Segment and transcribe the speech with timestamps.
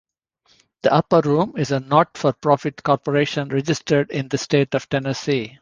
[0.81, 5.49] The Upper Room is a not-for-profit corporation registered in the state of Tennessee.